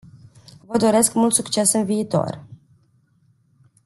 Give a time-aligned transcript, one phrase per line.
[0.65, 2.43] Vă doresc mult succes în viitor.